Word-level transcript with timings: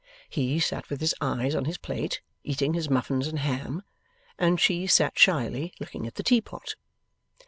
He 0.27 0.59
sat 0.59 0.89
with 0.89 0.99
his 0.99 1.13
eyes 1.21 1.53
on 1.53 1.65
his 1.65 1.77
plate, 1.77 2.21
eating 2.43 2.73
his 2.73 2.89
muffins 2.89 3.27
and 3.27 3.37
ham, 3.37 3.83
and 4.39 4.59
she 4.59 4.87
sat 4.87 5.19
shyly 5.19 5.75
looking 5.79 6.07
at 6.07 6.15
the 6.15 6.23
teapot. 6.23 6.73